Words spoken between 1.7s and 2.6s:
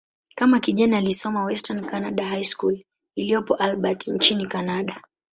Canada High